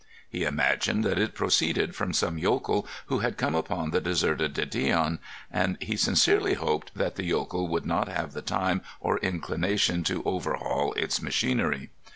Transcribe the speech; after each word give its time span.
He 0.27 0.45
imagined 0.45 1.03
that 1.03 1.19
it 1.19 1.35
proceeded 1.35 1.93
from 1.93 2.11
some 2.11 2.39
yokel 2.39 2.87
who 3.05 3.19
had 3.19 3.37
come 3.37 3.53
upon 3.53 3.91
the 3.91 4.01
deserted 4.01 4.55
de 4.55 4.65
Dion, 4.65 5.19
and 5.51 5.77
he 5.79 5.95
sincerely 5.95 6.55
hoped 6.55 6.95
that 6.95 7.17
the 7.17 7.25
yokel 7.25 7.67
would 7.67 7.85
not 7.85 8.07
have 8.07 8.33
the 8.33 8.41
time 8.41 8.81
or 8.99 9.19
inclination 9.19 10.03
to 10.05 10.23
overhaul 10.23 10.93
its 10.93 11.21
machinery. 11.21 11.91